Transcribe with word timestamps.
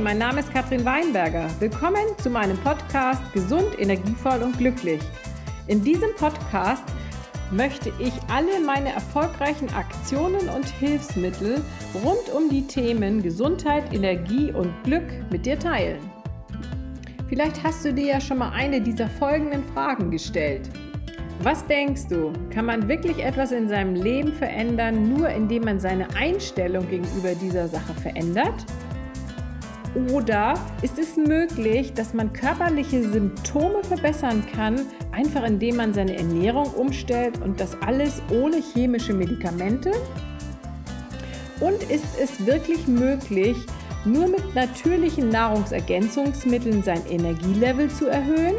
mein 0.00 0.18
Name 0.18 0.40
ist 0.40 0.52
Katrin 0.52 0.84
Weinberger. 0.84 1.48
Willkommen 1.60 2.04
zu 2.18 2.28
meinem 2.28 2.56
Podcast 2.58 3.22
Gesund, 3.32 3.78
energievoll 3.78 4.42
und 4.42 4.58
glücklich. 4.58 5.00
In 5.68 5.84
diesem 5.84 6.10
Podcast 6.16 6.82
möchte 7.52 7.92
ich 8.00 8.12
alle 8.32 8.60
meine 8.64 8.92
erfolgreichen 8.92 9.72
Aktionen 9.74 10.48
und 10.48 10.66
Hilfsmittel 10.66 11.62
rund 12.02 12.34
um 12.34 12.48
die 12.48 12.66
Themen 12.66 13.22
Gesundheit, 13.22 13.94
Energie 13.94 14.50
und 14.50 14.72
Glück 14.82 15.04
mit 15.30 15.46
dir 15.46 15.58
teilen. 15.58 16.00
Vielleicht 17.28 17.62
hast 17.62 17.84
du 17.84 17.92
dir 17.94 18.06
ja 18.06 18.20
schon 18.20 18.38
mal 18.38 18.50
eine 18.50 18.80
dieser 18.80 19.08
folgenden 19.08 19.62
Fragen 19.72 20.10
gestellt. 20.10 20.68
Was 21.42 21.64
denkst 21.66 22.08
du? 22.08 22.32
Kann 22.52 22.66
man 22.66 22.88
wirklich 22.88 23.22
etwas 23.22 23.52
in 23.52 23.68
seinem 23.68 23.94
Leben 23.94 24.32
verändern, 24.32 25.08
nur 25.14 25.28
indem 25.28 25.64
man 25.64 25.78
seine 25.78 26.08
Einstellung 26.16 26.88
gegenüber 26.88 27.34
dieser 27.34 27.68
Sache 27.68 27.94
verändert? 27.94 28.66
Oder 29.94 30.54
ist 30.82 30.98
es 30.98 31.16
möglich, 31.16 31.92
dass 31.94 32.14
man 32.14 32.32
körperliche 32.32 33.02
Symptome 33.02 33.82
verbessern 33.82 34.44
kann, 34.54 34.86
einfach 35.10 35.42
indem 35.44 35.76
man 35.76 35.92
seine 35.92 36.16
Ernährung 36.16 36.70
umstellt 36.74 37.42
und 37.42 37.58
das 37.60 37.76
alles 37.82 38.22
ohne 38.30 38.58
chemische 38.58 39.12
Medikamente? 39.12 39.90
Und 41.58 41.82
ist 41.90 42.18
es 42.22 42.46
wirklich 42.46 42.86
möglich, 42.86 43.56
nur 44.04 44.28
mit 44.28 44.54
natürlichen 44.54 45.28
Nahrungsergänzungsmitteln 45.28 46.82
sein 46.84 47.04
Energielevel 47.06 47.90
zu 47.90 48.06
erhöhen? 48.06 48.54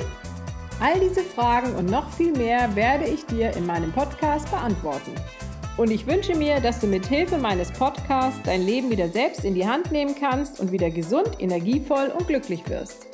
All 0.81 0.99
diese 0.99 1.21
Fragen 1.21 1.75
und 1.75 1.89
noch 1.89 2.11
viel 2.11 2.33
mehr 2.33 2.75
werde 2.75 3.05
ich 3.05 3.25
dir 3.25 3.55
in 3.55 3.65
meinem 3.65 3.91
Podcast 3.91 4.49
beantworten. 4.51 5.11
Und 5.77 5.89
ich 5.89 6.05
wünsche 6.05 6.35
mir, 6.35 6.59
dass 6.59 6.79
du 6.79 6.87
mit 6.87 7.05
Hilfe 7.05 7.37
meines 7.37 7.71
Podcasts 7.71 8.41
dein 8.43 8.61
Leben 8.61 8.91
wieder 8.91 9.07
selbst 9.07 9.45
in 9.45 9.55
die 9.55 9.65
Hand 9.65 9.91
nehmen 9.91 10.15
kannst 10.19 10.59
und 10.59 10.71
wieder 10.71 10.89
gesund, 10.89 11.29
energievoll 11.39 12.11
und 12.17 12.27
glücklich 12.27 12.67
wirst. 12.69 13.07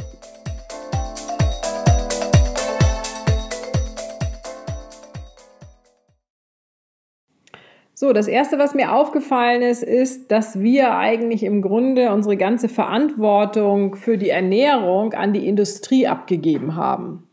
So, 7.93 8.13
das 8.13 8.27
erste, 8.27 8.59
was 8.59 8.75
mir 8.75 8.93
aufgefallen 8.93 9.61
ist, 9.61 9.83
ist, 9.83 10.31
dass 10.31 10.59
wir 10.59 10.95
eigentlich 10.95 11.43
im 11.43 11.61
Grunde 11.61 12.11
unsere 12.11 12.37
ganze 12.37 12.69
Verantwortung 12.69 13.95
für 13.95 14.17
die 14.17 14.29
Ernährung 14.29 15.13
an 15.13 15.33
die 15.33 15.47
Industrie 15.47 16.07
abgegeben 16.07 16.75
haben. 16.75 17.26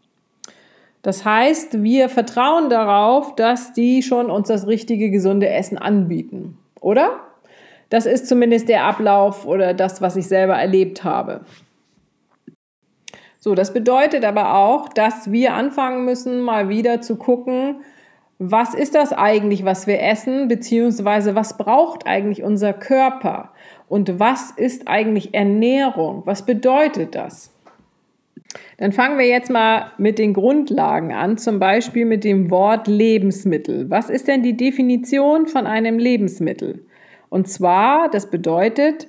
Das 1.05 1.23
heißt, 1.27 1.83
wir 1.83 2.09
vertrauen 2.09 2.71
darauf, 2.71 3.37
dass 3.37 3.75
die 3.75 4.03
schon 4.03 4.31
uns 4.31 4.49
das 4.49 4.67
richtige, 4.67 5.11
gesunde 5.11 5.51
Essen 5.51 5.77
anbieten, 5.77 6.57
oder? 6.81 7.21
Das 7.91 8.07
ist 8.07 8.27
zumindest 8.27 8.71
der 8.71 8.85
Ablauf 8.85 9.47
oder 9.47 9.75
das, 9.75 10.01
was 10.01 10.17
ich 10.17 10.27
selber 10.27 10.55
erlebt 10.55 11.05
habe. 11.05 11.43
So, 13.39 13.55
das 13.55 13.75
bedeutet 13.75 14.25
aber 14.25 14.55
auch, 14.55 14.89
dass 14.89 15.31
wir 15.31 15.53
anfangen 15.53 16.07
müssen, 16.07 16.41
mal 16.41 16.71
wieder 16.71 17.03
zu 17.03 17.17
gucken, 17.17 17.83
was 18.39 18.73
ist 18.73 18.95
das 18.95 19.13
eigentlich, 19.13 19.63
was 19.63 19.87
wir 19.87 20.01
essen, 20.03 20.49
beziehungsweise 20.49 21.35
was 21.35 21.59
braucht 21.59 22.07
eigentlich 22.07 22.43
unser 22.43 22.73
Körper 22.73 23.53
und 23.91 24.19
was 24.19 24.53
ist 24.53 24.89
eigentlich 24.89 25.35
Ernährung? 25.35 26.23
Was 26.25 26.47
bedeutet 26.47 27.15
das? 27.15 27.54
Dann 28.79 28.93
fangen 28.93 29.19
wir 29.19 29.27
jetzt 29.27 29.51
mal 29.51 29.93
mit 29.99 30.19
den 30.19 30.33
Grundlagen 30.33 31.13
an, 31.13 31.39
zum 31.39 31.59
Beispiel 31.59 32.05
mit 32.05 32.25
dem 32.25 32.51
Wort 32.51 32.87
Lebensmittel. 32.87 33.91
Was 33.91 34.11
ist 34.11 34.29
denn 34.29 34.43
die 34.43 34.57
Definition 34.57 35.47
von 35.47 35.67
einem 35.67 35.99
Lebensmittel? 35.99 36.85
Und 37.29 37.49
zwar, 37.49 38.09
das 38.11 38.31
bedeutet, 38.31 39.09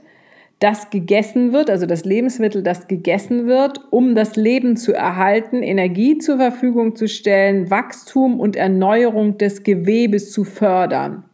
das 0.59 0.89
gegessen 0.89 1.51
wird, 1.53 1.69
also 1.69 1.85
das 1.85 2.05
Lebensmittel, 2.05 2.63
das 2.63 2.87
gegessen 2.87 3.45
wird, 3.45 3.81
um 3.91 4.15
das 4.15 4.35
Leben 4.35 4.77
zu 4.77 4.93
erhalten, 4.93 5.61
Energie 5.61 6.17
zur 6.17 6.37
Verfügung 6.37 6.95
zu 6.95 7.07
stellen, 7.07 7.69
Wachstum 7.69 8.39
und 8.39 8.55
Erneuerung 8.55 9.37
des 9.37 9.63
Gewebes 9.63 10.31
zu 10.31 10.43
fördern. 10.43 11.25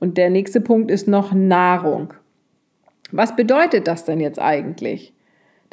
Und 0.00 0.18
der 0.18 0.28
nächste 0.28 0.60
Punkt 0.60 0.90
ist 0.90 1.08
noch 1.08 1.32
Nahrung. 1.32 2.12
Was 3.10 3.36
bedeutet 3.36 3.86
das 3.86 4.04
denn 4.04 4.20
jetzt 4.20 4.38
eigentlich? 4.38 5.13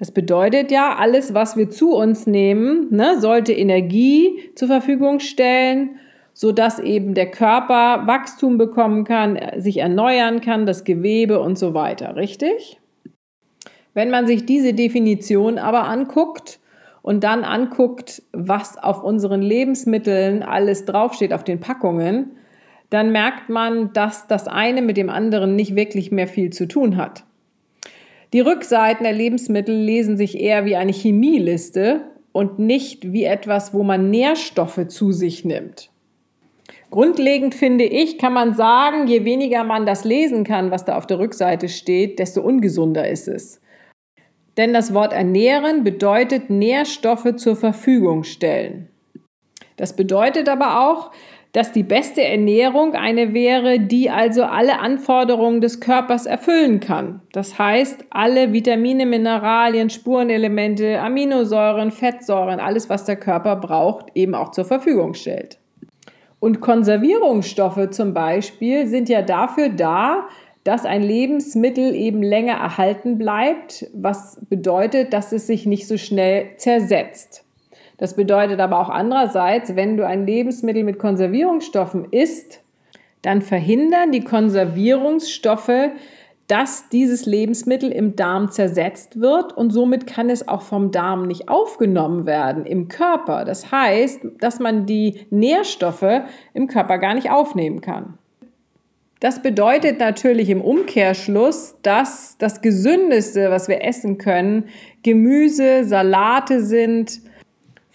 Das 0.02 0.10
bedeutet 0.10 0.72
ja, 0.72 0.96
alles, 0.96 1.36
was 1.36 1.56
wir 1.58 1.70
zu 1.70 1.94
uns 1.96 2.26
nehmen, 2.26 2.88
ne, 2.90 3.22
sollte 3.22 3.54
Energie 3.54 4.50
zur 4.56 4.68
Verfügung 4.68 5.20
stellen, 5.20 6.00
sodass 6.34 6.80
eben 6.80 7.14
der 7.14 7.30
Körper 7.30 8.08
Wachstum 8.08 8.58
bekommen 8.58 9.04
kann, 9.04 9.40
sich 9.58 9.78
erneuern 9.78 10.42
kann, 10.42 10.66
das 10.66 10.86
Gewebe 10.86 11.40
und 11.40 11.60
so 11.60 11.76
weiter. 11.76 12.16
Richtig? 12.16 12.82
Wenn 13.94 14.10
man 14.10 14.26
sich 14.26 14.48
diese 14.48 14.74
Definition 14.74 15.60
aber 15.60 15.84
anguckt 15.84 16.60
und 17.04 17.24
dann 17.24 17.44
anguckt, 17.44 18.24
was 18.34 18.80
auf 18.80 19.04
unseren 19.04 19.44
Lebensmitteln 19.44 20.42
alles 20.42 20.86
draufsteht, 20.86 21.32
auf 21.32 21.44
den 21.44 21.60
Packungen, 21.60 22.38
dann 22.90 23.12
merkt 23.12 23.50
man, 23.50 23.94
dass 23.94 24.26
das 24.26 24.48
eine 24.48 24.82
mit 24.82 24.98
dem 24.98 25.12
anderen 25.12 25.56
nicht 25.56 25.76
wirklich 25.76 26.10
mehr 26.10 26.28
viel 26.28 26.50
zu 26.50 26.68
tun 26.68 26.98
hat. 26.98 27.24
Die 28.34 28.40
Rückseiten 28.40 29.04
der 29.04 29.14
Lebensmittel 29.14 29.76
lesen 29.76 30.16
sich 30.16 30.40
eher 30.40 30.66
wie 30.66 30.78
eine 30.78 30.94
Chemieliste 30.94 32.02
und 32.32 32.60
nicht 32.60 33.12
wie 33.12 33.26
etwas, 33.26 33.74
wo 33.74 33.84
man 33.84 34.10
Nährstoffe 34.10 34.88
zu 34.88 35.12
sich 35.12 35.44
nimmt. 35.44 35.90
Grundlegend 36.92 37.56
finde 37.56 37.86
ich, 37.86 38.18
kann 38.18 38.34
man 38.34 38.54
sagen, 38.54 39.08
je 39.08 39.24
weniger 39.26 39.64
man 39.64 39.86
das 39.86 40.04
lesen 40.04 40.44
kann, 40.44 40.72
was 40.72 40.86
da 40.86 40.98
auf 40.98 41.08
der 41.08 41.20
Rückseite 41.20 41.70
steht, 41.70 42.20
desto 42.20 42.42
ungesunder 42.42 43.08
ist 43.08 43.28
es. 43.28 43.62
Denn 44.58 44.74
das 44.74 44.94
Wort 44.94 45.14
ernähren 45.14 45.84
bedeutet 45.84 46.50
Nährstoffe 46.50 47.36
zur 47.38 47.56
Verfügung 47.56 48.24
stellen. 48.24 48.90
Das 49.78 49.96
bedeutet 49.96 50.50
aber 50.50 50.86
auch, 50.86 51.12
dass 51.54 51.74
die 51.74 51.84
beste 51.84 52.24
Ernährung 52.24 52.94
eine 52.94 53.34
wäre, 53.34 53.80
die 53.80 54.10
also 54.10 54.44
alle 54.44 54.80
Anforderungen 54.80 55.60
des 55.60 55.82
Körpers 55.82 56.26
erfüllen 56.26 56.80
kann. 56.80 57.22
Das 57.34 57.60
heißt, 57.60 58.06
alle 58.10 58.54
Vitamine, 58.54 59.06
Mineralien, 59.06 59.90
Spurenelemente, 59.90 61.00
Aminosäuren, 61.00 61.92
Fettsäuren, 61.92 62.60
alles, 62.60 62.90
was 62.90 63.04
der 63.04 63.18
Körper 63.18 63.58
braucht, 63.58 64.08
eben 64.16 64.34
auch 64.34 64.52
zur 64.52 64.66
Verfügung 64.66 65.14
stellt. 65.14 65.60
Und 66.40 66.62
Konservierungsstoffe 66.62 67.90
zum 67.92 68.14
Beispiel 68.14 68.88
sind 68.88 69.10
ja 69.10 69.22
dafür 69.22 69.70
da, 69.70 70.28
dass 70.64 70.86
ein 70.86 71.04
Lebensmittel 71.04 71.94
eben 71.96 72.24
länger 72.24 72.54
erhalten 72.54 73.18
bleibt, 73.18 73.88
was 73.94 74.40
bedeutet, 74.50 75.12
dass 75.14 75.32
es 75.32 75.48
sich 75.48 75.66
nicht 75.66 75.88
so 75.88 75.98
schnell 75.98 76.52
zersetzt. 76.58 77.44
Das 78.02 78.16
bedeutet 78.16 78.60
aber 78.60 78.80
auch 78.80 78.90
andererseits, 78.90 79.76
wenn 79.76 79.96
du 79.96 80.08
ein 80.08 80.26
Lebensmittel 80.26 80.84
mit 80.84 80.98
Konservierungsstoffen 80.98 82.06
isst, 82.10 82.64
dann 83.22 83.44
verhindern 83.44 84.12
die 84.12 84.24
Konservierungsstoffe, 84.24 85.92
dass 86.48 86.90
dieses 86.90 87.28
Lebensmittel 87.28 87.92
im 87.92 88.16
Darm 88.16 88.50
zersetzt 88.50 89.22
wird 89.22 89.56
und 89.56 89.70
somit 89.70 90.08
kann 90.08 90.32
es 90.32 90.48
auch 90.48 90.64
vom 90.64 90.90
Darm 90.90 91.28
nicht 91.28 91.48
aufgenommen 91.48 92.26
werden 92.26 92.66
im 92.66 92.88
Körper. 92.88 93.46
Das 93.46 93.72
heißt, 93.72 94.22
dass 94.40 94.60
man 94.60 94.88
die 94.88 95.28
Nährstoffe 95.30 96.24
im 96.56 96.66
Körper 96.66 96.98
gar 96.98 97.14
nicht 97.14 97.30
aufnehmen 97.30 97.82
kann. 97.82 98.18
Das 99.20 99.44
bedeutet 99.44 100.00
natürlich 100.00 100.50
im 100.50 100.62
Umkehrschluss, 100.62 101.76
dass 101.84 102.40
das 102.40 102.64
Gesündeste, 102.64 103.52
was 103.52 103.68
wir 103.68 103.84
essen 103.84 104.18
können, 104.18 104.70
Gemüse, 105.04 105.84
Salate 105.84 106.64
sind, 106.64 107.22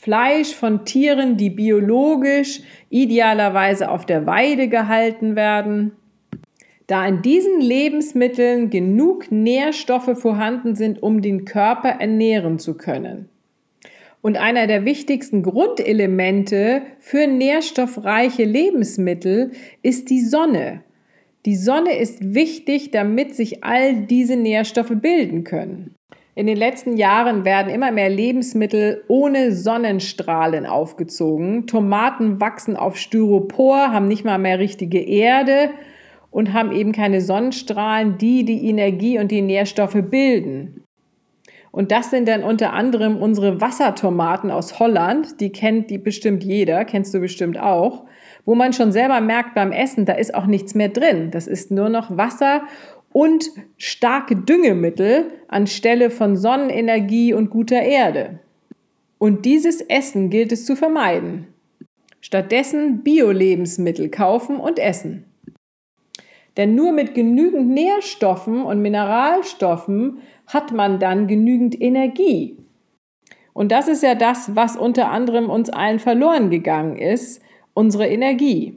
Fleisch 0.06 0.54
von 0.54 0.84
Tieren, 0.84 1.36
die 1.36 1.50
biologisch 1.50 2.60
idealerweise 2.90 3.90
auf 3.90 4.06
der 4.06 4.24
Weide 4.24 4.68
gehalten 4.68 5.34
werden. 5.34 5.96
Da 6.86 7.04
in 7.08 7.22
diesen 7.22 7.60
Lebensmitteln 7.60 8.70
genug 8.70 9.32
Nährstoffe 9.32 10.16
vorhanden 10.16 10.76
sind, 10.76 11.02
um 11.02 11.22
den 11.22 11.44
Körper 11.44 11.88
ernähren 11.88 12.60
zu 12.60 12.76
können. 12.76 13.28
Und 14.22 14.36
einer 14.36 14.68
der 14.68 14.84
wichtigsten 14.84 15.42
Grundelemente 15.42 16.82
für 17.00 17.26
nährstoffreiche 17.26 18.44
Lebensmittel 18.44 19.50
ist 19.82 20.08
die 20.08 20.20
Sonne. 20.20 20.84
Die 21.46 21.56
Sonne 21.56 21.98
ist 21.98 22.32
wichtig, 22.32 22.92
damit 22.92 23.34
sich 23.34 23.64
all 23.64 24.06
diese 24.06 24.36
Nährstoffe 24.36 24.94
bilden 24.94 25.42
können. 25.42 25.95
In 26.38 26.46
den 26.46 26.58
letzten 26.58 26.98
Jahren 26.98 27.46
werden 27.46 27.72
immer 27.72 27.90
mehr 27.90 28.10
Lebensmittel 28.10 29.02
ohne 29.08 29.52
Sonnenstrahlen 29.52 30.66
aufgezogen. 30.66 31.66
Tomaten 31.66 32.42
wachsen 32.42 32.76
auf 32.76 32.98
Styropor, 32.98 33.90
haben 33.90 34.06
nicht 34.06 34.22
mal 34.22 34.36
mehr 34.36 34.58
richtige 34.58 35.00
Erde 35.00 35.70
und 36.30 36.52
haben 36.52 36.72
eben 36.72 36.92
keine 36.92 37.22
Sonnenstrahlen, 37.22 38.18
die 38.18 38.44
die 38.44 38.68
Energie 38.68 39.18
und 39.18 39.30
die 39.30 39.40
Nährstoffe 39.40 39.96
bilden. 40.10 40.84
Und 41.70 41.90
das 41.90 42.10
sind 42.10 42.28
dann 42.28 42.42
unter 42.42 42.74
anderem 42.74 43.16
unsere 43.16 43.62
Wassertomaten 43.62 44.50
aus 44.50 44.78
Holland. 44.78 45.40
Die 45.40 45.52
kennt 45.52 45.88
die 45.88 45.98
bestimmt 45.98 46.44
jeder, 46.44 46.84
kennst 46.84 47.14
du 47.14 47.20
bestimmt 47.20 47.58
auch. 47.58 48.04
Wo 48.44 48.54
man 48.54 48.74
schon 48.74 48.92
selber 48.92 49.22
merkt 49.22 49.54
beim 49.54 49.72
Essen, 49.72 50.04
da 50.04 50.12
ist 50.12 50.34
auch 50.34 50.46
nichts 50.46 50.74
mehr 50.74 50.90
drin. 50.90 51.30
Das 51.30 51.46
ist 51.46 51.70
nur 51.70 51.88
noch 51.88 52.14
Wasser 52.16 52.62
und 53.16 53.50
starke 53.78 54.36
Düngemittel 54.36 55.30
anstelle 55.48 56.10
von 56.10 56.36
Sonnenenergie 56.36 57.32
und 57.32 57.48
guter 57.48 57.80
Erde. 57.80 58.40
Und 59.16 59.46
dieses 59.46 59.80
Essen 59.80 60.28
gilt 60.28 60.52
es 60.52 60.66
zu 60.66 60.76
vermeiden. 60.76 61.46
Stattdessen 62.20 63.02
Bio-Lebensmittel 63.02 64.10
kaufen 64.10 64.56
und 64.58 64.78
essen. 64.78 65.24
Denn 66.58 66.74
nur 66.74 66.92
mit 66.92 67.14
genügend 67.14 67.68
Nährstoffen 67.68 68.62
und 68.62 68.82
Mineralstoffen 68.82 70.18
hat 70.46 70.72
man 70.72 70.98
dann 70.98 71.26
genügend 71.26 71.80
Energie. 71.80 72.58
Und 73.54 73.72
das 73.72 73.88
ist 73.88 74.02
ja 74.02 74.14
das, 74.14 74.54
was 74.54 74.76
unter 74.76 75.10
anderem 75.10 75.48
uns 75.48 75.70
allen 75.70 76.00
verloren 76.00 76.50
gegangen 76.50 76.98
ist, 76.98 77.40
unsere 77.72 78.08
Energie. 78.08 78.76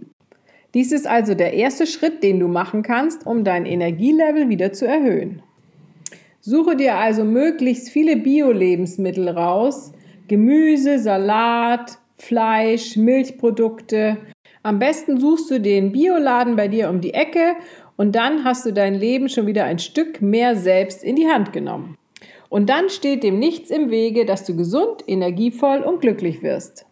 Dies 0.74 0.92
ist 0.92 1.07
also 1.07 1.33
der 1.33 1.54
erste 1.54 1.88
Schritt, 1.88 2.21
den 2.21 2.39
du 2.39 2.48
machen 2.48 2.83
kannst, 2.83 3.25
um 3.25 3.44
dein 3.44 3.66
Energielevel 3.66 4.50
wieder 4.50 4.71
zu 4.71 4.86
erhöhen. 4.86 5.42
Suche 6.42 6.75
dir 6.75 6.95
also 6.95 7.24
möglichst 7.24 7.89
viele 7.89 8.16
Bio-Lebensmittel 8.16 9.30
raus, 9.30 9.92
Gemüse, 10.27 11.00
Salat, 11.00 11.98
Fleisch, 12.18 12.95
Milchprodukte. 12.98 14.18
Am 14.62 14.77
besten 14.77 15.19
suchst 15.19 15.50
du 15.50 15.60
den 15.60 15.92
Bioladen 15.92 16.56
bei 16.56 16.68
dir 16.68 16.89
um 16.89 17.01
die 17.01 17.13
Ecke 17.13 17.56
und 17.98 18.16
dann 18.16 18.44
hast 18.44 18.66
du 18.66 18.71
dein 18.71 18.95
Leben 18.95 19.27
schon 19.27 19.48
wieder 19.48 19.66
ein 19.66 19.80
Stück 19.80 20.21
mehr 20.21 20.56
selbst 20.56 21.04
in 21.04 21.16
die 21.16 21.27
Hand 21.27 21.51
genommen. 21.51 21.98
Und 22.50 22.69
dann 22.69 22.89
steht 22.89 23.24
dem 23.24 23.39
nichts 23.39 23.69
im 23.69 23.89
Wege, 23.89 24.25
dass 24.25 24.45
du 24.45 24.56
gesund, 24.56 25.04
energievoll 25.07 25.80
und 25.80 26.01
glücklich 26.01 26.42
wirst. 26.42 26.86